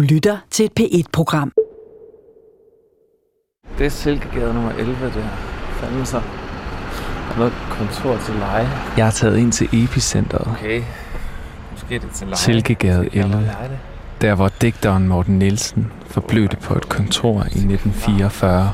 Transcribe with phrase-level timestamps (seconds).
[0.00, 1.52] Du lytter til et P1-program.
[3.78, 5.28] Det er Silkegade nummer 11, der.
[5.72, 6.16] Fanden så.
[6.16, 8.68] Der er noget kontor til leje.
[8.96, 10.46] Jeg har taget ind til epicentret.
[10.46, 10.82] Okay.
[11.70, 12.36] Måske er det til leje.
[12.36, 13.52] Silkegade Skal jeg bare 11.
[13.52, 13.78] leje det?
[14.20, 18.72] Der hvor digteren Morten Nielsen forblødte på et kontor i 1944.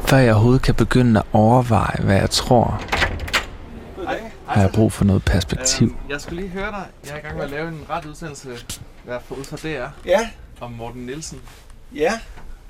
[0.00, 2.80] Før jeg overhovedet kan begynde at overveje, hvad jeg tror,
[4.54, 5.86] har jeg brug for noget perspektiv.
[5.86, 6.84] Øhm, jeg skulle lige høre dig.
[7.06, 8.48] Jeg er i gang med at lave en ret udsendelse
[9.04, 10.28] hvad for ud fra DR Ja,
[10.60, 11.38] om Morten Nielsen.
[11.94, 12.12] ja.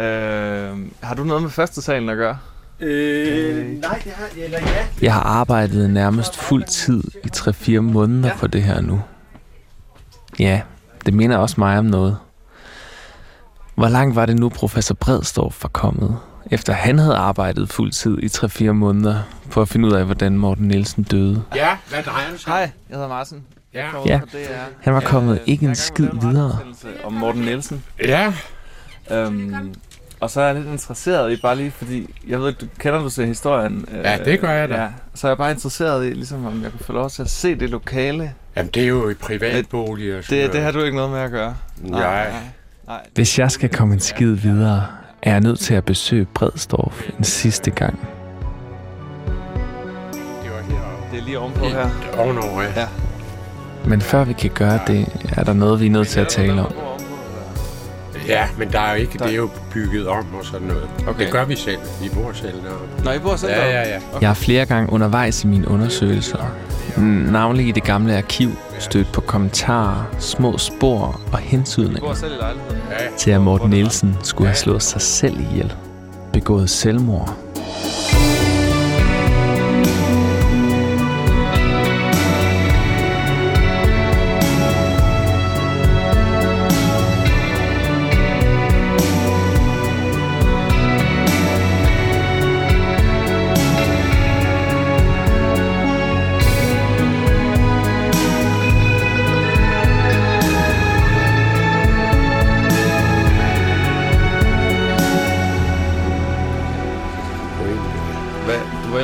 [0.05, 2.39] Øh, har du noget med første salen at gøre?
[2.81, 4.87] Øh, nej, det har eller ja.
[5.03, 7.29] Jeg har arbejdet nærmest fuld tid i
[7.77, 9.03] 3-4 måneder på det her nu.
[10.39, 10.61] Ja,
[11.07, 12.17] det minder også mig om noget.
[13.75, 16.19] Hvor langt var det nu, professor Bredstorff var kommet,
[16.53, 19.19] efter han havde arbejdet fuld tid i 3-4 måneder,
[19.51, 21.43] på at finde ud af, hvordan Morten Nielsen døde?
[21.55, 22.53] Ja, hvad drejer det sig?
[22.53, 23.39] Hej, jeg hedder Martin.
[23.75, 23.89] Ja.
[24.33, 24.39] DR.
[24.81, 26.47] Han var kommet Øh, ikke en skid videre.
[26.47, 27.85] udsendelse Om Morten Nielsen.
[28.05, 28.33] Ja,
[29.11, 29.75] Øhm,
[30.21, 32.99] og så er jeg lidt interesseret i, bare lige fordi, jeg ved ikke, du kender
[33.03, 33.85] du til historien?
[33.93, 34.75] øh, Ja, det gør jeg da.
[34.83, 37.31] Ja, så er jeg bare interesseret i, ligesom om jeg kunne få lov til at
[37.31, 38.33] se det lokale.
[38.57, 40.19] jamen det er jo i privatboliger.
[40.19, 40.65] og sådan Det, det noget.
[40.65, 41.55] har du ikke noget med at gøre.
[41.77, 42.33] Nej.
[42.87, 43.01] nej.
[43.15, 44.87] Hvis jeg skal komme en skid videre,
[45.23, 47.99] er jeg nødt til at besøge Bredstorff en sidste gang.
[50.43, 50.51] Det.
[51.13, 51.89] Det er lige ovenpå her.
[52.19, 52.69] Ovenover, ja.
[52.81, 52.87] Ja.
[53.85, 55.07] Men før vi kan gøre det,
[55.37, 56.73] er der noget, vi er nødt til at tale om.
[58.29, 60.89] Ja, men der er jo ikke, Der- det er jo bygget om og sådan noget.
[61.09, 61.25] Okay.
[61.25, 61.79] Det gør vi selv.
[62.03, 63.05] Vi bor selv deroppe.
[63.05, 63.75] Nå, I bor selv Ja, deroppe?
[63.79, 64.01] ja, ja.
[64.21, 66.39] Jeg har flere gange undervejs i mine undersøgelser,
[67.31, 68.51] navnlig i det gamle arkiv,
[68.83, 72.03] stødt på kommentarer, små spor og?
[72.91, 75.73] Ja, til, at Morten Nielsen skulle have slået sig selv ihjel.
[76.33, 77.37] Begået selvmord.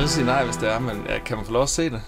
[0.09, 2.01] Ellers sige nej, hvis det er, men ja, kan man få lov at se det?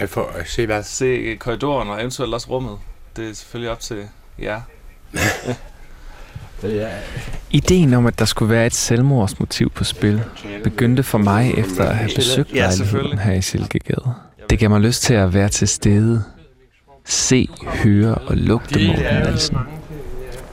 [0.00, 0.82] Jeg får at se hvad.
[0.82, 2.78] Se korridoren og eventuelt også rummet.
[3.16, 4.08] Det er selvfølgelig op til
[4.38, 4.60] jer.
[6.62, 6.88] Ja.
[7.50, 10.22] Ideen om, at der skulle være et selvmordsmotiv på spil,
[10.64, 13.18] begyndte for mig efter at have besøgt lejligheden selvfølgelig.
[13.18, 14.14] her i Silkegade.
[14.50, 16.24] Det gav mig lyst til at være til stede,
[17.04, 17.48] se,
[17.84, 19.56] høre og lugte Morten Nielsen.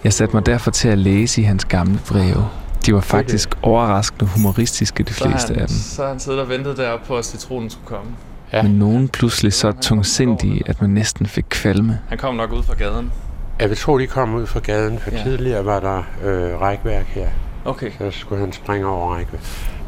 [0.03, 2.49] Jeg satte mig derfor til at læse i hans gamle breve.
[2.87, 5.77] De var faktisk overraskende humoristiske, de Så fleste han, af dem.
[5.77, 8.11] så han siddet og ventet deroppe på, at citronen skulle komme.
[8.53, 8.61] Ja.
[8.61, 11.99] Men nogen pludselig så tungsindige, at man næsten fik kvalme.
[12.09, 13.11] Han kom nok ud fra gaden.
[13.59, 15.17] Jeg vil tro, de kom ud fra gaden, for Ja.
[15.17, 15.23] ja.
[15.23, 17.27] tidligere var der øh, rækværk her.
[17.65, 17.91] Okay.
[17.97, 19.41] Så skulle han springe over rækværk.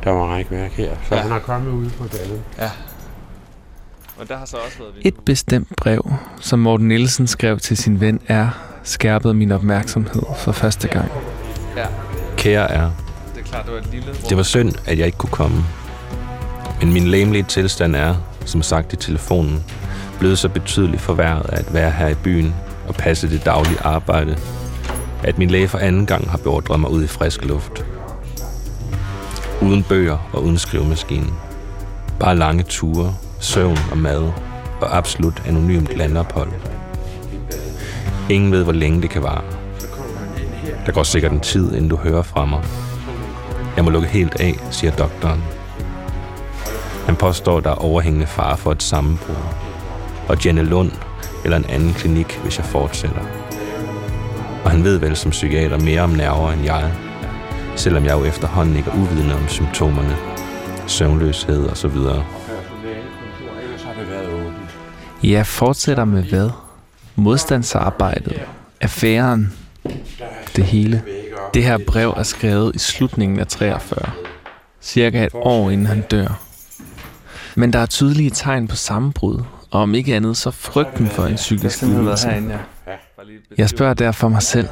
[0.03, 1.15] Der var rækværk her, så Ja.
[1.15, 1.21] ja.
[1.21, 2.41] han er kommet ud fra gaden.
[4.19, 6.11] Og der har så også været Et bestemt brev,
[6.41, 11.11] som Morten Nielsen skrev til sin ven R, skærpede min opmærksomhed for første gang.
[11.77, 11.85] Ja,
[12.39, 12.91] Kære er,
[13.35, 14.15] det er klart, det var et lille rum.
[14.29, 15.63] det var synd, at jeg ikke kunne komme.
[16.81, 19.63] Men min læmelige tilstand er, som sagt i telefonen,
[20.19, 22.55] blevet så betydeligt forværret at være her i byen
[22.87, 24.37] og passe det daglige arbejde,
[25.23, 27.85] at min læge for anden gang har beordret mig ud i frisk luft.
[29.61, 31.27] Uden bøger og uden skrivemaskine.
[32.19, 34.31] Bare lange ture, søvn og mad
[34.81, 36.51] og absolut anonymt landophold.
[38.29, 39.58] Ingen ved, hvor længe det kan vare.
[40.85, 42.63] Der går sikkert en tid, inden du hører fra mig.
[43.75, 45.43] Jeg må lukke helt af, siger doktoren.
[47.05, 49.35] Han påstår, der er overhængende fare for et sammenbrud.
[50.27, 50.91] Og Jenny Lund
[51.43, 53.21] eller en anden klinik, hvis jeg fortsætter.
[54.63, 56.91] Og han ved vel som psykiater mere om nerver end jeg.
[57.75, 60.15] Selvom jeg jo efterhånden ikke er uvidende om symptomerne.
[60.87, 62.15] Søvnløshed og så videre.
[62.15, 62.69] Har.
[65.23, 66.49] Jeg fortsætter med hvad?
[67.15, 68.41] Modstandsarbejdet,
[68.81, 69.53] affæren,
[70.59, 71.03] det hele.
[71.53, 74.11] Det her brev er skrevet i slutningen af 43,
[74.81, 76.41] cirka et år inden han dør.
[77.55, 81.35] Men der er tydelige tegn på sammenbrud, og om ikke andet så frygten for en
[81.35, 82.43] psykisk lidelse.
[83.57, 84.67] Jeg spørger derfor mig selv,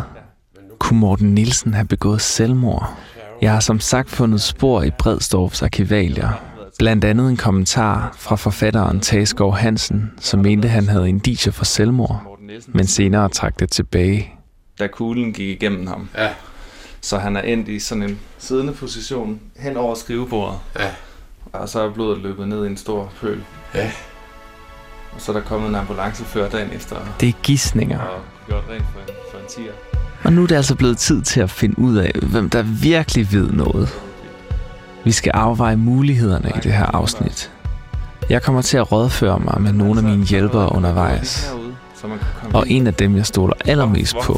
[0.79, 2.93] kunne Morten Nielsen have begået selvmord?
[3.41, 6.29] Jeg har som sagt fundet spor i Bredstorffs arkivalier.
[6.79, 12.39] Blandt andet en kommentar fra forfatteren Tageskov Hansen, som mente, han havde indicier for selvmord,
[12.67, 14.36] men senere trak det tilbage.
[14.79, 16.09] Da kuglen gik igennem ham.
[16.17, 16.29] Ja.
[17.01, 20.59] Så han er endt i sådan en siddende position hen over skrivebordet.
[20.79, 20.89] Ja.
[21.53, 23.43] Og så er blodet løbet ned i en stor pøl.
[23.75, 23.91] Ja.
[25.11, 27.99] Og så er der kommet en ambulancefører dagen efter Det er gissninger.
[27.99, 29.71] og gjort rent for en partier.
[30.23, 33.31] Og nu er det altså blevet tid til at finde ud af, hvem der virkelig
[33.31, 33.89] ved noget.
[35.03, 37.51] Vi skal afveje mulighederne i det her afsnit.
[38.29, 41.51] Jeg kommer til at rådføre mig med nogle af mine hjælpere undervejs.
[42.53, 44.33] Og en af dem, jeg stoler allermest på,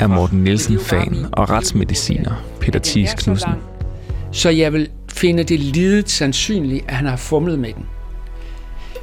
[0.00, 3.50] er Morten Nielsen fan og retsmediciner Peter Thies Knudsen.
[4.32, 7.86] Så jeg vil finde det lidet sandsynligt, at han har fumlet med den.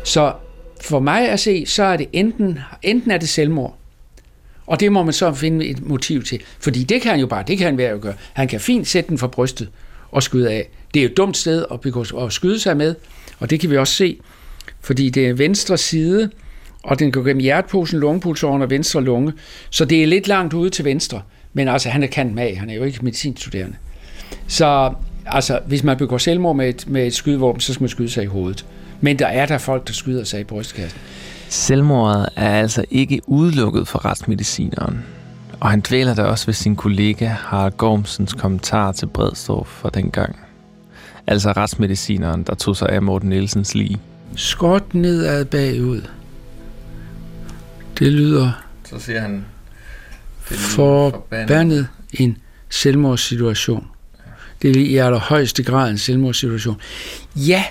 [0.03, 0.33] Så
[0.81, 3.77] for mig at se, så er det enten, enten er det selvmord,
[4.67, 6.41] og det må man så finde et motiv til.
[6.59, 8.13] Fordi det kan han jo bare, det kan han være at gøre.
[8.33, 9.69] Han kan fint sætte den for brystet
[10.11, 10.69] og skyde af.
[10.93, 12.95] Det er jo et dumt sted at, begå, at skyde sig med,
[13.39, 14.19] og det kan vi også se,
[14.81, 16.31] fordi det er venstre side,
[16.87, 19.33] og den går gennem hjerteposen, lungepulsåren og venstre lunge,
[19.69, 21.21] så det er lidt langt ude til venstre.
[21.53, 23.75] Men altså, han er kant mag, han er jo ikke medicinstuderende.
[24.47, 24.93] Så
[25.25, 28.23] altså, hvis man begår selvmord med et, med et skydevåben, så skal man skyde sig
[28.23, 28.65] i hovedet.
[29.01, 30.99] Men der er der folk, der skyder sig i brystkassen.
[31.49, 35.05] Selvmordet er altså ikke udelukket for retsmedicineren.
[35.59, 40.35] Og han dvæler der også ved sin kollega Harald Gormsens kommentar til Bredstorff for dengang.
[41.27, 43.97] Altså retsmedicineren, der tog sig af Morten Nielsens lige.
[44.35, 46.01] Skråt nedad bagud.
[47.99, 49.45] Det lyder Så siger han...
[50.41, 52.37] forbandet en
[52.69, 53.87] selvmordssituation.
[54.61, 56.81] Det er i allerhøjeste grad en selvmordssituation.
[57.35, 57.63] Ja,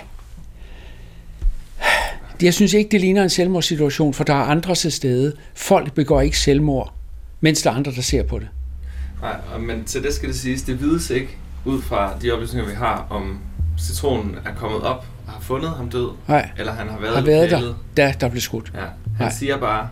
[2.41, 5.33] jeg synes ikke, det ligner en selvmordssituation, for der er andre til stede.
[5.55, 6.93] Folk begår ikke selvmord,
[7.41, 8.47] mens der er andre, der ser på det.
[9.21, 12.75] Nej, men til det skal det siges, det vides ikke ud fra de oplysninger, vi
[12.75, 13.39] har, om
[13.79, 17.21] citronen er kommet op og har fundet ham død, Nej, eller han har været, har
[17.21, 18.71] været der, da der blev skudt.
[18.75, 18.89] Ja, han
[19.19, 19.31] Nej.
[19.31, 19.89] siger bare,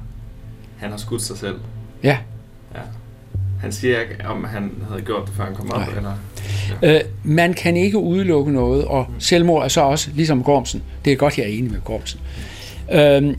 [0.77, 1.55] han har skudt sig selv.
[2.03, 2.17] Ja.
[2.75, 2.79] Ja.
[3.61, 5.97] Han siger ikke, om han havde gjort det, før han kom op, Nej.
[5.97, 6.13] eller...
[6.83, 11.17] Øh, man kan ikke udelukke noget, og selvmord er så også, ligesom Gormsen, det er
[11.17, 12.19] godt, jeg er enig med Gormsen.
[12.91, 13.35] Øh,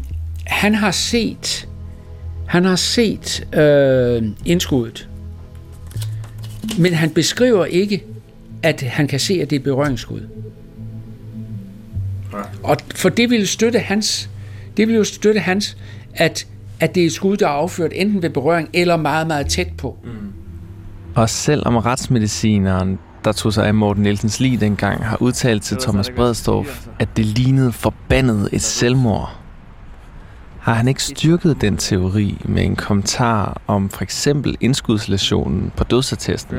[0.46, 1.68] han har set,
[2.46, 5.08] han har set øh, indskuddet,
[6.78, 8.04] men han beskriver ikke,
[8.62, 10.28] at han kan se, at det er berøringsskud.
[12.62, 14.30] Og for det ville støtte hans,
[14.76, 15.76] det ville jo støtte hans,
[16.14, 16.46] at,
[16.80, 19.68] at det er et skud, der er affyret enten ved berøring eller meget, meget tæt
[19.78, 19.98] på.
[21.14, 26.10] Og selvom retsmedicineren, der tog sig af Morten Nielsens lige dengang, har udtalt til Thomas
[26.10, 29.38] Bredstorff, at det lignede forbandet et selvmord,
[30.60, 36.56] har han ikke styrket den teori med en kommentar om for eksempel indskudslæsionen på dødsattesten.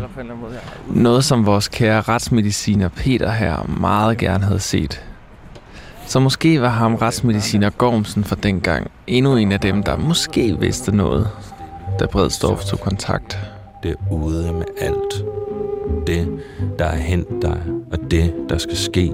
[0.89, 5.03] Noget, som vores kære retsmediciner Peter her meget gerne havde set.
[6.07, 10.95] Så måske var ham retsmediciner Gormsen for dengang endnu en af dem, der måske vidste
[10.95, 11.29] noget,
[11.99, 13.39] da Bredstorff tog kontakt.
[13.83, 15.25] Det er ude med alt.
[16.07, 16.39] Det,
[16.79, 17.61] der er hent dig,
[17.91, 19.13] og det, der skal ske.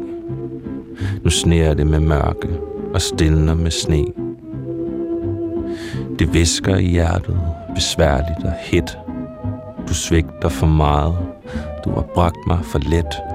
[1.23, 2.47] Nu sneer det med mørke
[2.93, 4.05] og stiller med sne.
[6.19, 7.41] Det visker i hjertet,
[7.75, 8.97] besværligt og hæt.
[9.87, 11.17] Du svigter for meget.
[11.85, 13.32] Du har bragt mig for let.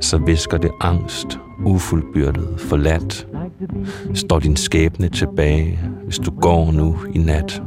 [0.00, 3.26] Så visker det angst, ufuldbyrdet, forladt.
[4.14, 7.62] Står din skæbne tilbage, hvis du går nu i nat.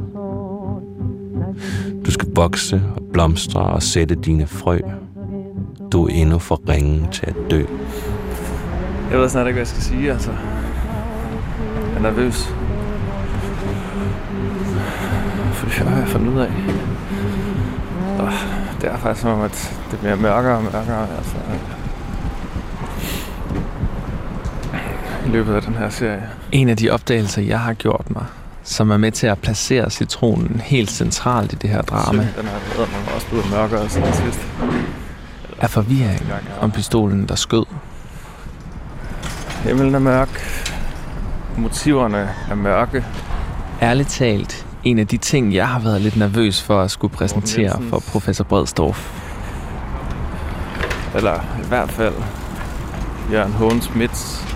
[2.06, 4.78] Du skal vokse og blomstre og sætte dine frø.
[5.92, 7.64] Du er endnu for ringen til at dø.
[9.10, 10.30] Jeg ved snart ikke, hvad jeg skal sige, altså.
[11.90, 12.54] Jeg er nervøs.
[15.52, 16.52] Fordi jeg har fundet ud af.
[18.18, 18.28] Og
[18.80, 21.36] det er faktisk som om, at det bliver mørkere og mørkere, altså.
[25.21, 26.22] I løbet af den her serie.
[26.52, 28.24] En af de opdagelser, jeg har gjort mig,
[28.62, 32.54] som er med til at placere citronen helt centralt i det her drama, Den her
[32.72, 34.40] redder mig også blevet mørkere siden sidst.
[35.60, 36.22] er forvirring
[36.60, 37.64] om pistolen, der skød.
[39.64, 40.62] Himlen er mørk.
[41.56, 43.04] Motiverne er mørke.
[43.82, 47.82] Ærligt talt, en af de ting, jeg har været lidt nervøs for at skulle præsentere
[47.90, 49.10] for professor Bredstorff.
[51.14, 51.34] Eller
[51.64, 52.14] i hvert fald
[53.32, 54.51] Jørgen Hågen Smits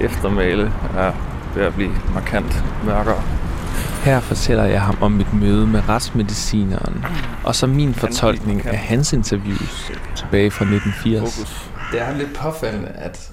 [0.00, 1.12] eftermæle er
[1.54, 3.22] ved at blive markant mørkere.
[4.04, 7.04] Her fortæller jeg ham om mit møde med retsmedicineren,
[7.44, 11.36] og så min fortolkning af hans interviews tilbage fra 1980.
[11.36, 11.70] Fokus.
[11.92, 13.32] Det er lidt påfaldende, at,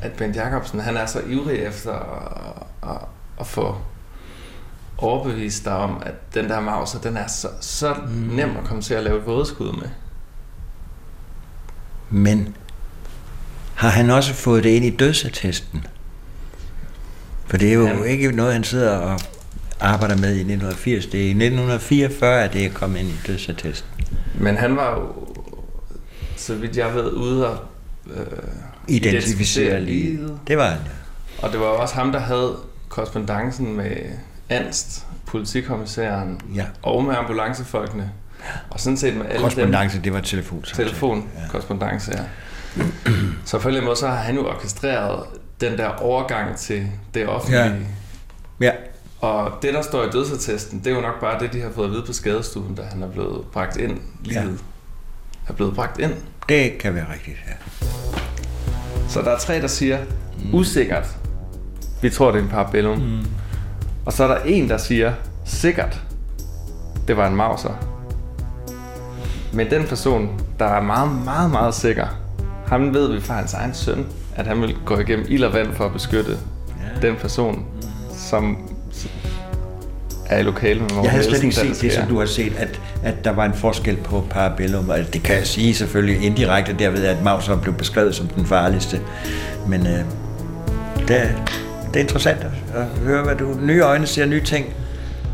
[0.00, 2.98] at Bent Jacobsen han er så ivrig efter at, at,
[3.40, 3.76] at få
[4.98, 8.14] overbevist dig om, at den der mauser, den er så, så mm.
[8.14, 9.88] nem at komme til at lave vådeskud med.
[12.10, 12.56] Men
[13.78, 15.86] har han også fået det ind i dødsattesten?
[17.46, 19.20] For det er jo Han- ikke noget, han sidder og
[19.80, 21.06] arbejder med i 1980.
[21.06, 23.90] Det er i 1944, at det er kommet ind i dødsattesten.
[24.34, 25.12] Men han var jo,
[26.36, 27.58] så vidt jeg ved, ude og
[28.16, 28.26] øh,
[28.88, 30.38] Identificere liget.
[30.48, 30.78] Det var han.
[30.78, 31.46] ja.
[31.46, 32.56] Og det var også ham, der havde
[32.88, 33.90] korrespondancen med
[34.48, 36.64] Anst politikommissæren Ja.
[36.82, 38.10] og med ambulancefolkene.
[38.70, 39.40] Og sådan set med alle dem.
[39.40, 40.62] Korrespondence, det var telefon.
[40.74, 41.48] Telefon, ja.
[41.50, 42.22] korrespondence, ja.
[43.44, 45.24] Så på en eller anden måde, så har han jo orkestreret
[45.60, 47.64] den der overgang til det offentlige.
[48.60, 48.66] Ja.
[48.66, 48.72] Ja.
[49.20, 51.86] Og det, der står i dødsattesten, det er jo nok bare det, de har fået
[51.86, 53.98] at vide på skadestuen, da han er blevet bragt ind.
[54.24, 55.48] Livet ja.
[55.48, 56.12] er blevet bragt ind.
[56.48, 57.86] Det kan være rigtigt, ja.
[59.08, 59.98] Så der er tre, der siger,
[60.44, 60.54] mm.
[60.54, 61.16] usikkert,
[62.02, 62.98] vi tror, det er en parabellum.
[62.98, 63.26] Mm.
[64.06, 65.12] Og så er der en, der siger,
[65.44, 66.02] sikkert,
[67.08, 67.74] det var en mauser.
[69.52, 72.06] Men den person, der er meget, meget, meget sikker,
[72.68, 74.06] ham ved vi fra hans egen søn,
[74.36, 76.30] at han vil gå igennem ild og vand for at beskytte
[77.02, 77.08] ja.
[77.08, 77.64] den person,
[78.16, 78.56] som
[80.26, 81.90] er i lokalet med Jeg havde slet ikke set det, sker.
[81.90, 85.36] som du har set, at, at der var en forskel på Parabellum, og det kan
[85.36, 89.00] jeg sige selvfølgelig indirekte derved, at Mauser blev beskrevet som den farligste.
[89.68, 89.98] Men øh,
[91.08, 91.28] det, er,
[91.86, 93.54] det er interessant at, at høre, hvad du...
[93.62, 94.66] Nye øjne ser nye ting.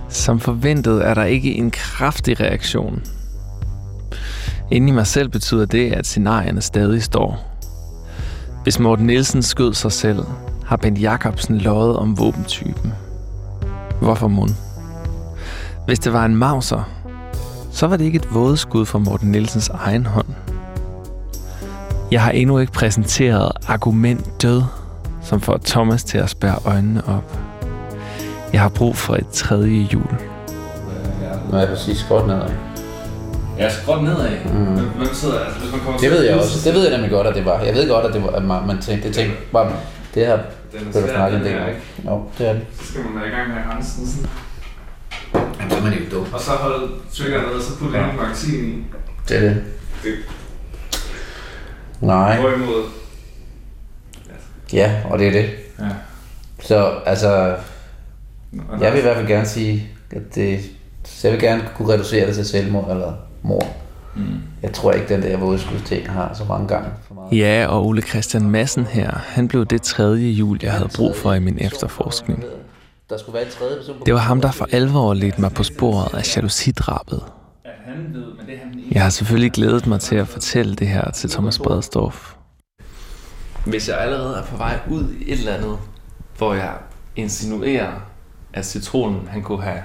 [0.09, 3.03] Som forventet er der ikke en kraftig reaktion.
[4.75, 7.59] Inde i mig selv betyder det, at scenarierne stadig står.
[8.63, 10.25] Hvis Morten Nielsen skød sig selv,
[10.67, 12.93] har Bent Jacobsen løjet om våbentypen.
[14.01, 14.51] Hvorfor mund?
[15.87, 16.91] Hvis det var en mauser,
[17.71, 20.29] så var det ikke et vådeskud fra Morten Nielsens egen hånd.
[22.11, 24.63] Jeg har endnu ikke præsenteret argument død,
[25.23, 27.39] som får Thomas til at spærre øjnene op.
[28.53, 30.15] Jeg har brug for et tredje hjul.
[31.53, 32.74] er jeg præcis godt nedad.
[33.59, 34.31] Ja, skråt nedad.
[34.45, 34.65] Mm.
[34.75, 36.71] Hvem sidder, altså hvis man kommer Det ved jeg også.
[36.71, 37.61] Det ved jeg nemlig godt, at det var.
[37.61, 39.73] Jeg ved godt, at det var, at man, man tænkte, det tænkte bare,
[40.15, 40.39] det her
[40.73, 41.81] Den er svær, snakket den her, ikke?
[42.07, 42.63] Jo, det er det.
[42.81, 44.31] Så skal man være i gang med rensen sådan.
[45.59, 46.27] Jamen, så er man jo dum.
[46.33, 48.11] Og så holde trykkeren ned, og så putte ja.
[48.11, 48.85] en magasin i.
[49.29, 49.63] Det er det.
[50.03, 50.13] Det
[52.01, 52.41] Nej.
[52.41, 52.85] Hvorimod,
[54.73, 55.51] Ja, og det er det.
[55.79, 55.85] Ja.
[56.61, 57.57] Så altså,
[58.81, 60.61] jeg vil i hvert fald gerne sige, at det,
[61.05, 63.13] så jeg vil gerne kunne reducere det til selvmord eller
[63.45, 63.67] mor.
[64.17, 64.25] Mm.
[64.63, 67.39] Jeg tror ikke, den der vådeskudsting har så mange gange for meget.
[67.39, 71.33] Ja, og Ole Christian Madsen her, han blev det tredje hjul, jeg havde brug for
[71.33, 72.45] i min efterforskning.
[73.11, 75.53] Der skulle være en tredje person på Det var ham, der for alvor ledte mig
[75.53, 77.23] på sporet af jalousidrabet.
[77.65, 80.89] at han ved, men det han Jeg har selvfølgelig glædet mig til at fortælle det
[80.89, 82.35] her til Thomas Bredstorff.
[83.67, 85.79] Hvis jeg allerede er på vej ud i et eller andet,
[86.39, 86.73] hvor jeg
[87.17, 87.93] insinuerer,
[88.53, 89.83] at citronen han kunne have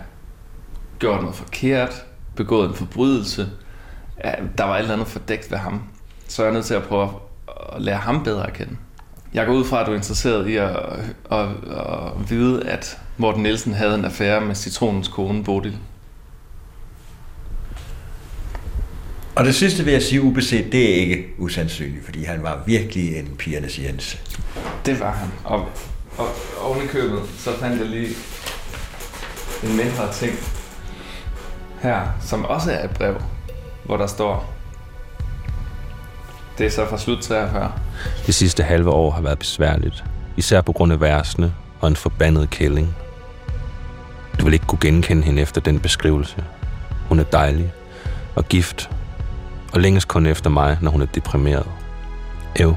[1.00, 2.06] gjort noget forkert,
[2.40, 3.50] begået en forbrydelse,
[4.18, 5.82] at der var et eller andet fordækt ved ham,
[6.28, 7.10] så er jeg nødt til at prøve
[7.76, 8.76] at lære ham bedre at kende.
[9.34, 10.70] Jeg går ud fra, at du er interesseret i at,
[11.32, 15.78] at, at vide, at Morten Nielsen havde en affære med citronens kone, Bodil.
[19.36, 23.20] Og det sidste vil jeg sige ubeset, det er ikke usandsynligt, fordi han var virkelig
[23.20, 24.22] en pigernes Jens.
[24.86, 25.30] Det var han.
[25.44, 25.68] Og,
[26.18, 26.28] og
[26.62, 28.10] oven i købet, så fandt jeg lige
[29.64, 30.59] en mindre ting
[31.82, 33.16] her, som også er et brev,
[33.86, 34.54] hvor der står,
[36.58, 37.72] det er så fra slut 43.
[38.26, 40.04] Det sidste halve år har været besværligt,
[40.38, 42.96] især på grund af værsene og en forbandet kælling.
[44.40, 46.44] Du vil ikke kunne genkende hende efter den beskrivelse.
[47.10, 47.74] Hun er dejlig
[48.36, 48.90] og gift,
[49.74, 51.66] og længes kun efter mig, når hun er deprimeret.
[52.56, 52.76] Ev,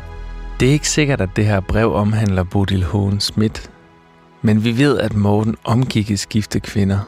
[0.61, 3.71] Det er ikke sikkert, at det her brev omhandler Bodil Hågen Schmidt,
[4.43, 6.99] men vi ved, at Morten omgik i skifte kvinder.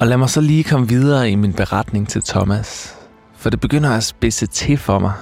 [0.00, 2.96] Og lad mig så lige komme videre i min beretning til Thomas,
[3.36, 5.12] for det begynder at spidse til for mig.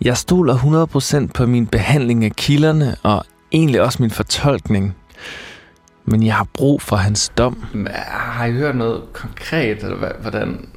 [0.00, 4.96] Jeg stoler 100% på min behandling af kilderne, og egentlig også min fortolkning.
[6.04, 7.64] Men jeg har brug for hans dom.
[7.74, 10.68] Men Har I hørt noget konkret, eller hvad, hvordan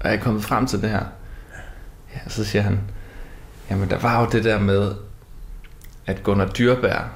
[0.00, 1.04] er jeg kommet frem til det her?
[2.14, 2.80] Ja, så siger han,
[3.70, 4.94] jamen der var jo det der med,
[6.06, 7.10] at Gunnar Dyrbær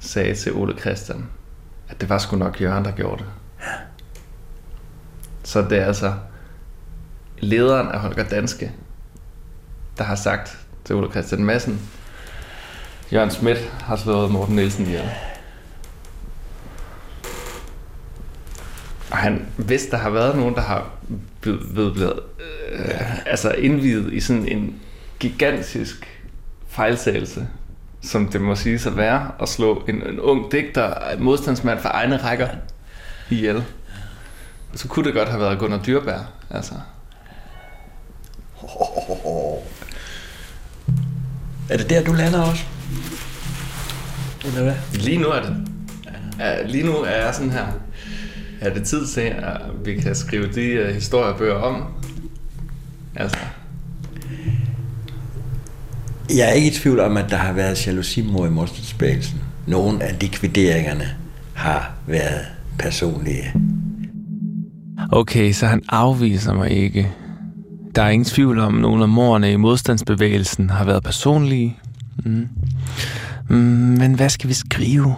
[0.00, 1.26] sagde til Ole Christian,
[1.88, 3.26] at det var sgu nok Jørgen, der gjorde det.
[5.44, 6.14] Så det er altså
[7.38, 8.72] lederen af Holger Danske,
[9.98, 11.80] der har sagt til Ole Christian Madsen,
[13.12, 15.10] Jørgen Schmidt har slået Morten Nielsen ihjel.
[19.10, 20.90] Og han, hvis der har været nogen, der har
[21.40, 22.20] blevet, blevet,
[22.72, 24.80] øh, altså indvidet i sådan en
[25.20, 26.20] gigantisk
[26.68, 27.48] fejltagelse,
[28.02, 31.88] som det må sige at være, at slå en, en ung digter, en modstandsmand for
[31.88, 32.48] egne rækker
[33.30, 33.64] ihjel.
[34.76, 36.74] Så kunne det godt have været Gunnar Dyrbær, altså.
[41.70, 42.64] Er det der, du lander også?
[44.44, 44.74] Eller hvad?
[44.92, 45.56] Lige nu er det,
[46.38, 47.66] er, lige nu er jeg sådan her.
[48.60, 51.84] Er det tid til, at vi kan skrive de uh, historiebøger om?
[53.16, 53.38] Altså,
[56.30, 59.40] Jeg er ikke i tvivl om, at der har været jalousimord i modstandsbevægelsen.
[59.66, 61.08] Nogle af likvideringerne
[61.54, 62.46] har været
[62.78, 63.52] personlige.
[65.14, 67.12] Okay, så han afviser mig ikke.
[67.94, 71.78] Der er ingen tvivl om, at nogle af morerne i modstandsbevægelsen har været personlige.
[72.24, 72.48] Mm.
[73.48, 73.56] Mm,
[73.98, 75.14] men hvad skal vi skrive?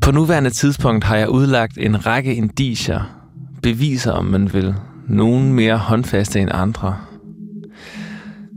[0.00, 3.00] På nuværende tidspunkt har jeg udlagt en række indicier,
[3.62, 4.74] beviser om man vil,
[5.08, 6.96] nogen mere håndfaste end andre.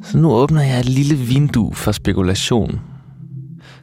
[0.03, 2.79] Så nu åbner jeg et lille vindue for spekulation.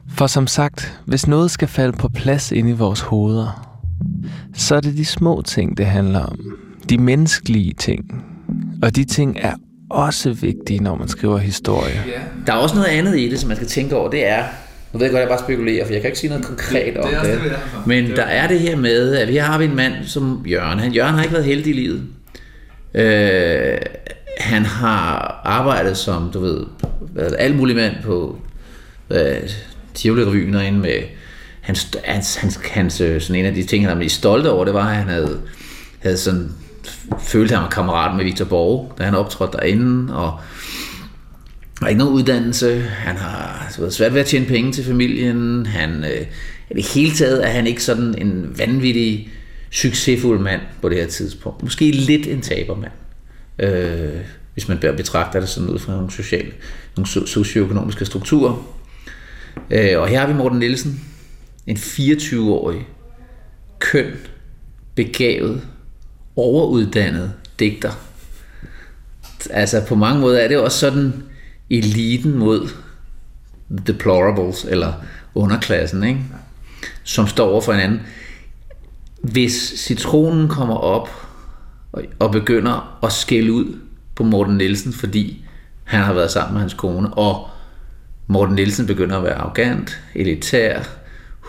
[0.08, 3.67] For som sagt, hvis noget skal falde på plads inde i vores hoveder,
[4.54, 6.38] så er det de små ting, det handler om.
[6.88, 8.24] De menneskelige ting.
[8.82, 9.54] Og de ting er
[9.90, 12.02] også vigtige, når man skriver historie.
[12.46, 14.10] Der er også noget andet i det, som man skal tænke over.
[14.10, 14.44] Det er,
[14.92, 16.96] nu ved jeg godt, at jeg bare spekulerer, for jeg kan ikke sige noget konkret
[16.96, 17.40] om det er også det.
[17.42, 17.56] det.
[17.86, 20.78] Men Det er der er det her med, at vi har en mand som Jørgen.
[20.78, 22.02] Han, Jørgen har ikke været heldig i livet.
[22.94, 23.78] Øh,
[24.38, 26.66] han har arbejdet som, du ved,
[27.38, 28.38] alt mulig mand på
[29.10, 29.36] øh,
[29.94, 31.02] Tivoli-revyen og inde med
[31.68, 34.64] hans, hans, hans, hans, øh, sådan en af de ting, han var mest stolt over,
[34.64, 35.40] det var, at han havde,
[35.98, 36.52] havde sådan
[37.20, 40.40] følte, at han var kammerat med Victor Borge, da han optrådte derinde, og
[41.80, 45.66] har ikke nogen uddannelse, han har altså, været svært ved at tjene penge til familien,
[45.66, 46.26] han, øh,
[46.70, 49.30] i det hele taget er han ikke sådan en vanvittig
[49.70, 51.62] succesfuld mand på det her tidspunkt.
[51.62, 52.92] Måske lidt en tabermand,
[53.58, 54.20] øh,
[54.52, 56.52] hvis man betragter det sådan ud fra nogle, sociale,
[56.96, 58.74] nogle socioøkonomiske strukturer.
[59.70, 61.00] Øh, og her har vi Morten Nielsen,
[61.68, 62.88] en 24-årig,
[63.78, 64.12] køn,
[64.94, 65.62] begavet,
[66.36, 67.92] overuddannet digter.
[69.50, 71.12] Altså på mange måder er det også sådan
[71.70, 72.68] eliten mod
[73.86, 74.92] deplorables, eller
[75.34, 76.20] underklassen, ikke?
[77.04, 78.00] som står over for hinanden.
[79.22, 81.08] Hvis citronen kommer op
[81.92, 83.78] og, og begynder at skælde ud
[84.14, 85.44] på Morten Nielsen, fordi
[85.84, 87.48] han har været sammen med hans kone, og
[88.26, 90.82] Morten Nielsen begynder at være arrogant, elitær,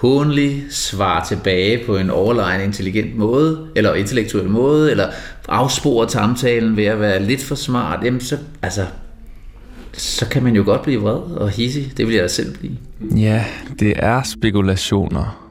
[0.02, 5.08] hånlig, svarer tilbage på en overlegen intelligent måde, eller intellektuel måde, eller
[5.48, 8.86] afsporer samtalen ved at være lidt for smart, jamen så, altså,
[9.94, 11.92] så kan man jo godt blive vred og hissig.
[11.98, 12.78] Det vil jeg da selv blive.
[13.18, 13.46] Ja,
[13.80, 15.46] det er spekulationer.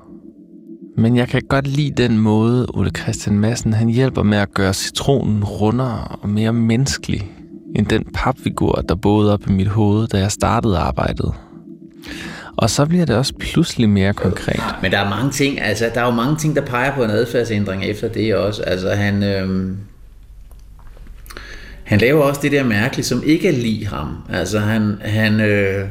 [0.99, 4.75] Men jeg kan godt lide den måde, Ole Christian Madsen han hjælper med at gøre
[4.75, 7.31] citronen rundere og mere menneskelig,
[7.77, 11.33] end den papfigur, der boede op i mit hoved, da jeg startede arbejdet.
[12.59, 14.61] Og så bliver det også pludselig mere konkret.
[14.83, 17.11] Men der er mange ting, altså der er jo mange ting, der peger på en
[17.11, 18.63] adfærdsændring efter det også.
[18.63, 19.77] Altså han, øh,
[21.85, 24.17] han laver også det der mærkeligt, som ikke er lige ham.
[24.33, 25.89] Altså han, han, øh,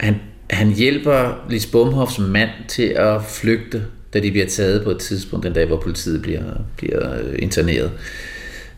[0.00, 3.82] han, han hjælper Lis Bumhoffs mand til at flygte,
[4.14, 6.42] da de bliver taget på et tidspunkt, den dag, hvor politiet bliver,
[6.76, 7.90] bliver øh, interneret.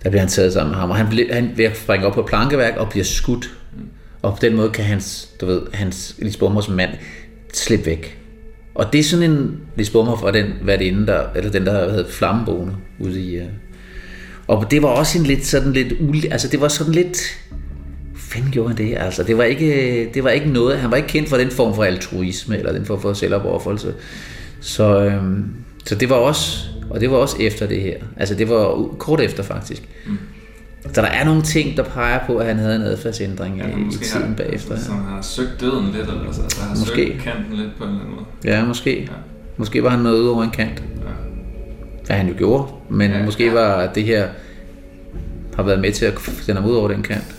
[0.02, 2.12] Der bliver han taget sammen med ham, og han, bliver, han ved at springe op
[2.12, 3.50] på plankeværk og bliver skudt.
[4.24, 6.90] Og på den måde kan hans, du ved, hans Lis Bumhoffs mand
[7.52, 8.18] slippe væk.
[8.74, 12.06] Og det er sådan en, Lis Bumhoff var den værtinde, der, eller den, der havde
[12.10, 13.38] flammeboende ude i...
[13.38, 13.46] Uh,
[14.46, 17.18] og det var også en lidt sådan lidt, ul, altså det var sådan lidt,
[18.16, 18.96] fanden gjorde han det?
[18.98, 21.74] Altså, det var, ikke, det var ikke noget, han var ikke kendt for den form
[21.74, 23.94] for altruisme, eller den form for selvopoffrelse.
[24.60, 25.44] Så, øhm,
[25.84, 27.96] så det var også, og det var også efter det her.
[28.16, 29.82] Altså det var kort efter faktisk.
[30.06, 30.18] Mm.
[30.92, 33.90] Så der er nogle ting, der peger på, at han havde en adfærdsændring Ja, i,
[34.02, 34.78] tiden har, bagefter.
[34.78, 36.84] Så han har søgt døden lidt, eller altså, altså har Måske.
[37.12, 38.26] søgt kanten lidt på en eller anden måde.
[38.44, 39.00] Ja, måske.
[39.02, 39.08] Ja.
[39.56, 40.78] Måske var han noget ud over en kant.
[40.96, 41.10] Ja.
[42.06, 42.72] Hvad han jo gjorde.
[42.90, 43.24] Men Ja.
[43.24, 44.28] måske var det her
[45.56, 47.34] har været med til at sende ham ud over den kant.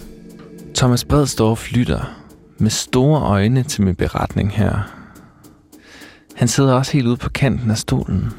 [0.75, 2.15] Thomas Bredstorff lytter
[2.57, 4.91] med store øjne til min beretning her.
[6.35, 8.29] Han sidder også helt ude på kanten af stolen.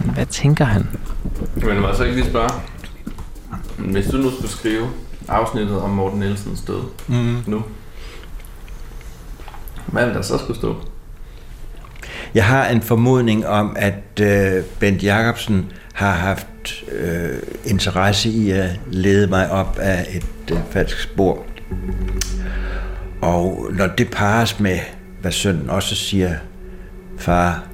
[0.00, 0.86] Men Hvad tænker han?
[1.56, 2.50] Men må jeg så ikke lige spørge?
[3.78, 4.88] Hvis du nu skulle skrive
[5.28, 7.36] afsnittet om Morten Nielsens død Mm.
[7.46, 7.62] nu,
[9.86, 10.76] hvad vil der så skulle stå?
[12.34, 16.46] Jeg har en formodning om, at øh, Bent Jacobsen har haft
[16.92, 21.44] øh, interesse i at lede mig op af et øh, falsk spor.
[23.22, 24.78] Og når det pares med,
[25.20, 26.34] hvad sønnen også siger,
[27.18, 27.64] far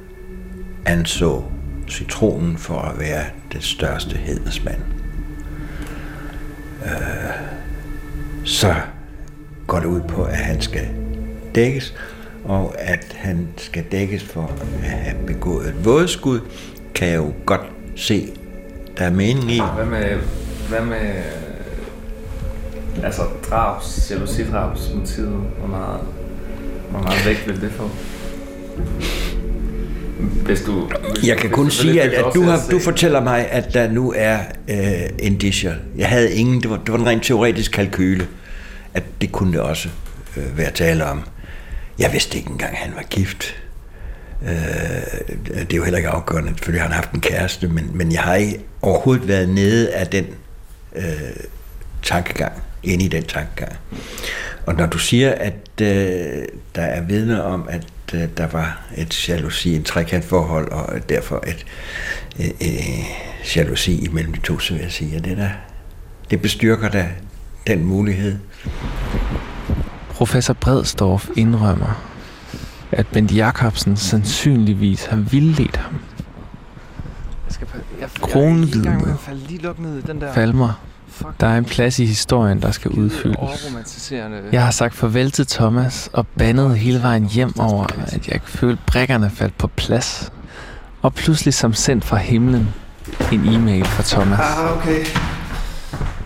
[0.86, 1.44] anså
[1.88, 4.80] citronen for at være det største hedersmand.
[6.88, 7.30] Øh,
[8.44, 8.74] så
[9.66, 10.88] går det ud på, at han skal
[11.54, 11.94] dækkes,
[12.44, 16.40] og at han skal dækkes for at have begået et vådskud,
[16.94, 17.60] kan jeg jo godt
[17.96, 18.32] se,
[18.98, 19.58] der er mening i.
[19.58, 20.18] Ah, hvad med,
[20.68, 21.22] hvad med
[23.04, 25.42] altså drabs, jalousidrabsmotivet?
[25.58, 26.00] Hvor meget,
[26.90, 27.90] hvor meget vægt vil det få?
[30.18, 33.20] Hvis du, hvis Jeg kan hvis kun du sige, at, at du, har, du fortæller
[33.20, 35.74] mig, at der nu er øh, indicier.
[35.96, 38.26] Jeg havde ingen, det var, det var en rent teoretisk kalkyle,
[38.94, 39.88] at det kunne det også
[40.36, 41.22] øh, være tale om.
[41.98, 43.56] Jeg vidste ikke engang, at han var gift.
[44.42, 44.50] Øh,
[45.54, 48.34] det er jo heller ikke afgørende, han har haft en kæreste, men, men jeg har
[48.34, 50.26] ikke overhovedet været nede af den
[50.96, 51.04] øh,
[52.02, 52.52] tankegang,
[52.82, 53.72] inde i den tankegang.
[54.66, 57.82] Og når du siger, at øh, der er vidner om, at
[58.14, 61.66] øh, der var et jalousi, en trekantforhold, og derfor et
[62.40, 65.50] øh, øh, jalousi imellem de to, så vil jeg sige, at det, der,
[66.30, 67.08] det bestyrker da
[67.66, 68.38] den mulighed.
[70.10, 72.02] Professor Bredstorff indrømmer,
[72.92, 75.94] at Bent Jacobsen sandsynligvis har vildledt ham.
[77.46, 77.66] Jeg skal,
[78.00, 79.18] jeg, Kronvidnet
[79.48, 80.87] lige lukke ned i den der falmer.
[81.40, 84.12] Der er en plads i historien, der skal udfyldes.
[84.52, 88.50] Jeg har sagt farvel til Thomas og bandet hele vejen hjem over, at jeg ikke
[88.50, 90.32] følte brækkerne faldt på plads.
[91.02, 92.74] Og pludselig som sendt fra himlen
[93.32, 94.40] en e-mail fra Thomas.
[94.40, 95.04] Ah, okay.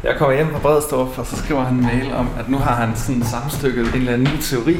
[0.04, 2.74] Jeg kommer hjem fra Bredstorff, og så skriver han en mail om, at nu har
[2.74, 4.76] han sådan sammenstykket en eller anden ny teori.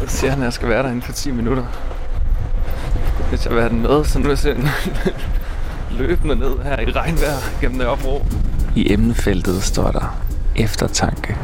[0.00, 1.64] Så siger han, at jeg skal være der inden for 10 minutter.
[3.30, 4.56] Hvis jeg vil have den med, så nu er jeg
[5.98, 8.26] løbende ned her i regnvejr gennem det opro.
[8.76, 10.22] I emnefeltet står der
[10.56, 11.36] eftertanke.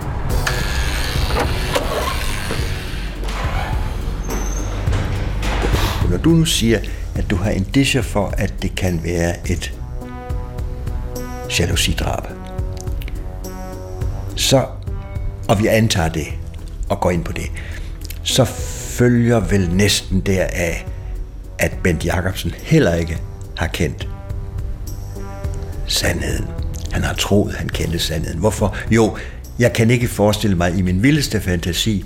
[6.10, 6.78] Når du nu siger,
[7.14, 9.74] at du har indicier for, at det kan være et
[11.58, 12.26] jalousidrab,
[14.36, 14.66] så,
[15.48, 16.26] og vi antager det
[16.88, 17.50] og går ind på det,
[18.22, 18.44] så
[18.98, 20.86] følger vel næsten deraf,
[21.58, 23.18] at Bent Jacobsen heller ikke
[23.56, 24.08] har kendt
[25.92, 26.46] sandheden.
[26.92, 28.38] Han har troet, han kendte sandheden.
[28.38, 28.76] Hvorfor?
[28.90, 29.16] Jo,
[29.59, 32.05] jeg kan ikke forestille mig i min vildeste fantasi,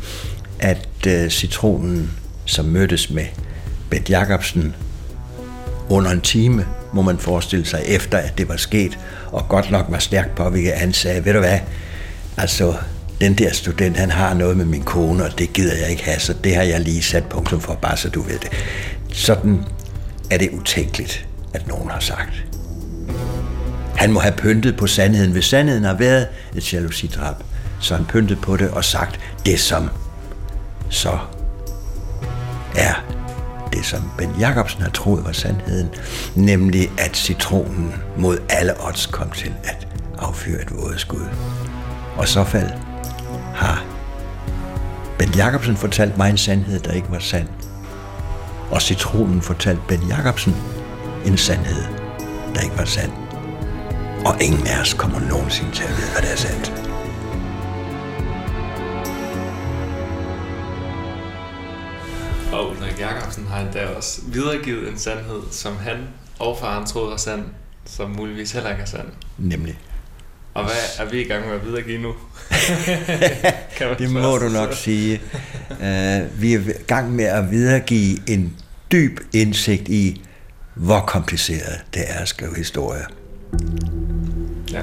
[0.58, 2.10] at øh, citronen,
[2.44, 3.24] som mødtes med
[3.90, 4.74] Bent Jacobsen
[5.88, 8.98] under en time, må man forestille sig, efter at det var sket,
[9.32, 11.58] og godt nok var stærkt påvirket, han sagde, ved du hvad,
[12.36, 12.74] altså,
[13.20, 16.20] den der student, han har noget med min kone, og det gider jeg ikke have,
[16.20, 18.50] så det har jeg lige sat punktum for, bare så du ved det.
[19.12, 19.64] Sådan
[20.30, 22.44] er det utænkeligt, at nogen har sagt.
[23.96, 25.32] Han må have pyntet på sandheden.
[25.32, 27.34] Hvis sandheden har været et jalousidrab,
[27.80, 29.90] så har han pyntet på det og sagt det, som
[30.90, 31.18] så
[32.76, 33.04] er
[33.72, 35.88] det, som Ben Jacobsen har troet var sandheden,
[36.34, 41.26] nemlig at citronen mod alle odds kom til at affyre et vådeskud.
[42.16, 42.70] Og så fald
[43.54, 43.84] har
[45.18, 47.48] Ben Jacobsen fortalt mig en sandhed, der ikke var sand.
[48.70, 50.56] Og citronen fortalte Ben Jacobsen
[51.26, 51.82] en sandhed,
[52.54, 53.25] der ikke var sand.
[54.24, 56.72] Og ingen af os kommer nogensinde til at vide, hvad det er sandt.
[62.52, 65.96] Og Ulrik Jacobsen har endda også videregivet en sandhed, som han
[66.38, 67.42] og faren troede var sand,
[67.84, 69.08] som muligvis heller ikke er sand.
[69.38, 69.78] Nemlig.
[70.54, 72.14] Og hvad er vi i gang med at videregive nu?
[73.98, 75.20] Det må du nok sige.
[75.70, 78.56] Uh, vi er i gang med at videregive en
[78.92, 80.22] dyb indsigt i,
[80.74, 83.04] hvor kompliceret det er at skrive historie.
[84.72, 84.82] Ja.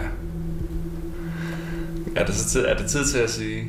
[2.15, 3.63] Er det, så tid, er det tid til at sige,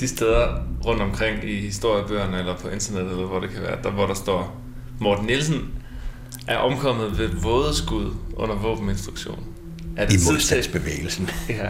[0.00, 3.90] de steder rundt omkring i historiebøgerne eller på internettet, eller hvor det kan være, der
[3.90, 4.60] hvor der står,
[5.00, 5.68] Morten Nielsen
[6.46, 9.44] er omkommet ved vådeskud under våbeninstruktion.
[9.96, 10.32] Er I tid til...
[10.32, 11.30] modstandsbevægelsen.
[11.48, 11.68] Ja,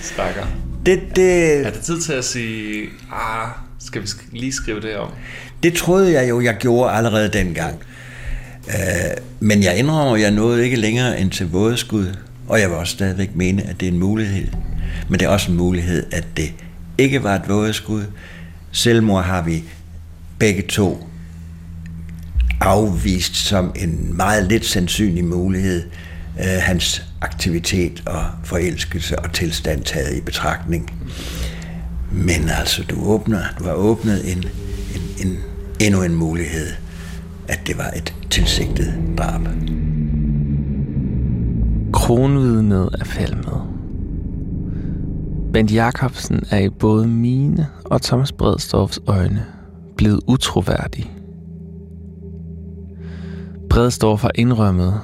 [0.00, 0.46] stakker.
[0.86, 5.08] Det, det, Er det tid til at sige, ah, skal vi lige skrive det om?
[5.62, 7.78] Det troede jeg jo, jeg gjorde allerede dengang.
[8.68, 8.74] Øh,
[9.40, 12.06] men jeg indrømmer, jeg nåede ikke længere end til vådeskud,
[12.48, 14.48] og jeg vil også stadigvæk mene, at det er en mulighed.
[15.08, 16.54] Men det er også en mulighed, at det
[16.98, 18.04] ikke var et vådeskud.
[18.72, 19.64] Selvmord har vi
[20.38, 21.08] begge to
[22.60, 25.82] afvist som en meget lidt sandsynlig mulighed.
[26.38, 30.92] Øh, hans aktivitet og forelskelse og tilstand taget i betragtning.
[32.12, 35.38] Men altså, du åbner, du har åbnet en, en, en,
[35.80, 36.66] endnu en mulighed,
[37.48, 39.40] at det var et tilsigtet drab.
[42.04, 43.62] Kronvidnet er falmet.
[45.52, 49.44] Bent Jacobsen er i både mine og Thomas Bredstorffs øjne
[49.96, 51.12] blevet utroværdig.
[53.70, 55.00] Bredstorff har indrømmet,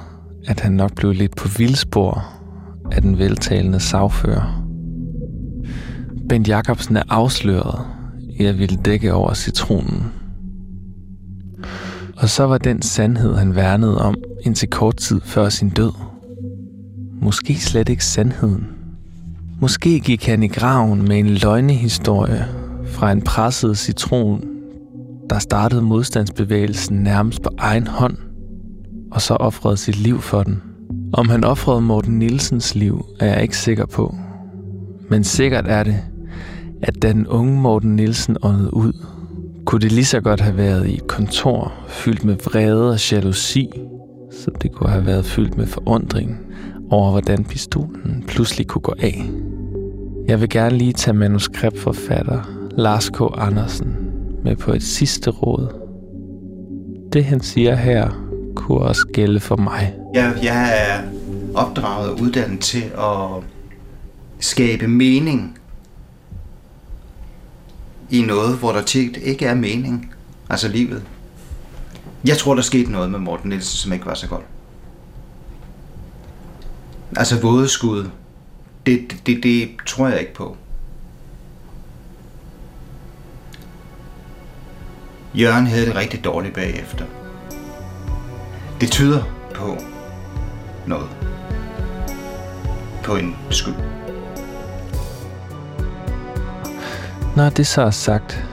[0.47, 2.23] at han nok blev lidt på vildspor
[2.91, 4.65] af den veltalende sagfører.
[6.29, 7.85] Bent Jacobsen er afsløret
[8.39, 10.11] i at ville dække over citronen.
[12.17, 16.10] Og så var den sandhed, han værnede om indtil kort tid før sin død.
[17.23, 18.67] Måske slet ikke sandheden.
[19.59, 22.47] Måske gik han i graven med en løgnehistorie
[22.85, 24.43] fra en presset citron,
[25.29, 28.17] der startede modstandsbevægelsen nærmest på egen hånd,
[29.11, 30.61] og så offrede sit liv for den.
[31.13, 34.15] Om han offrede Morten Nielsens liv, er jeg ikke sikker på.
[35.09, 35.99] Men sikkert er det,
[36.81, 38.93] at da den unge Morten Nielsen åndede ud,
[39.65, 43.69] kunne det lige så godt have været i et kontor fyldt med vrede og jalousi,
[44.43, 46.39] som det kunne have været fyldt med forundring
[46.91, 49.29] over, hvordan pistolen pludselig kunne gå af.
[50.27, 53.21] Jeg vil gerne lige tage manuskriptforfatter Lars K.
[53.37, 53.95] Andersen
[54.43, 55.67] med på et sidste råd.
[57.13, 58.09] Det han siger her,
[58.55, 59.93] kunne også gælde for mig.
[60.13, 61.01] Jeg, jeg er
[61.55, 63.43] opdraget og uddannet til at
[64.39, 65.57] skabe mening
[68.09, 70.13] i noget, hvor der tit ikke er mening.
[70.49, 71.03] Altså livet.
[72.25, 74.43] Jeg tror, der skete noget med Morten Nielsen, som ikke var så godt.
[77.17, 78.09] Altså vådeskud.
[78.85, 80.57] Det, det, det, det tror jeg ikke på.
[85.33, 87.05] Jørgen havde det rigtig dårligt bagefter.
[88.81, 89.23] Det tyder
[89.55, 89.77] på
[90.87, 91.09] noget.
[93.03, 93.75] På en skyld.
[97.35, 98.45] Når det så er sagt,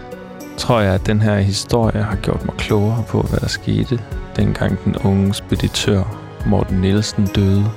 [0.57, 4.01] tror jeg, at den her historie har gjort mig klogere på, hvad der skete,
[4.37, 7.71] dengang den unge speditør Morten Nielsen døde.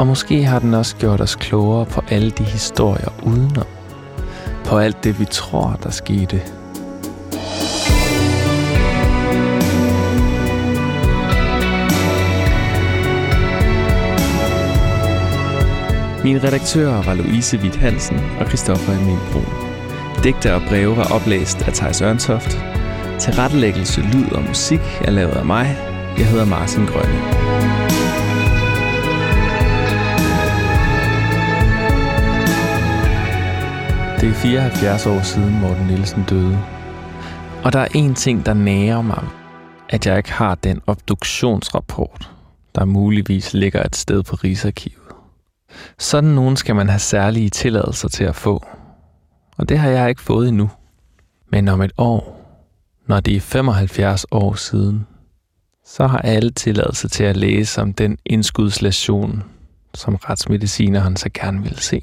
[0.00, 3.66] Og måske har den også gjort os klogere på alle de historier udenom.
[4.64, 6.42] På alt det, vi tror, der skete.
[16.24, 19.44] Mine redaktører var Louise Witt Hansen og Christoffer Emil Brun.
[20.24, 22.58] Digter og breve var oplæst af Thijs Ørntoft.
[23.18, 25.76] Tilrettelæggelse, lyd og musik er lavet af mig.
[26.18, 27.79] Jeg hedder Martin Grønne.
[34.20, 36.58] Det er 74 år siden Morten Nielsen døde.
[37.64, 39.24] Og der er en ting, der nærer mig,
[39.88, 42.30] at jeg ikke har den obduktionsrapport,
[42.74, 45.14] der muligvis ligger et sted på Rigsarkivet.
[45.98, 48.66] Sådan nogen skal man have særlige tilladelser til at få.
[49.56, 50.70] Og det har jeg ikke fået endnu.
[51.50, 52.40] Men om et år,
[53.06, 55.06] når det er 75 år siden,
[55.86, 59.42] så har alle tilladelse til at læse om den indskudslation,
[59.94, 62.02] som retsmedicineren så gerne vil se.